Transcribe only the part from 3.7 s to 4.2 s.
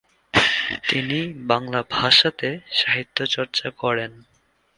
করেন।